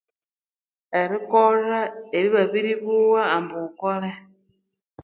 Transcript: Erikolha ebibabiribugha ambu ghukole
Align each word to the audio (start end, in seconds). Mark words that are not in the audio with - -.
Erikolha 1.01 1.81
ebibabiribugha 2.17 3.21
ambu 3.35 3.55
ghukole 3.63 4.11